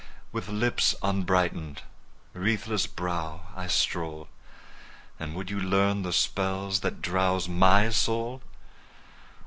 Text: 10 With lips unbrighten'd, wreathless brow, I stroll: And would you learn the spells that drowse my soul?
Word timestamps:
10 0.31 0.31
With 0.31 0.47
lips 0.49 0.95
unbrighten'd, 1.03 1.83
wreathless 2.33 2.87
brow, 2.87 3.41
I 3.55 3.67
stroll: 3.67 4.29
And 5.19 5.35
would 5.35 5.51
you 5.51 5.59
learn 5.59 6.01
the 6.01 6.11
spells 6.11 6.79
that 6.79 7.03
drowse 7.03 7.47
my 7.47 7.91
soul? 7.91 8.41